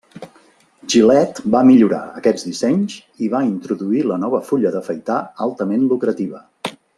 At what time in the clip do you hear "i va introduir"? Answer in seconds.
3.27-4.01